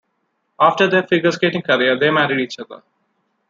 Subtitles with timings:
[0.59, 2.81] After their figure skating career they married each other.